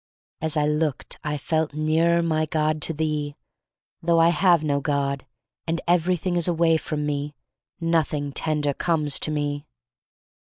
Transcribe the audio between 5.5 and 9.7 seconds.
and everything is away from me, nothing tender comes to me.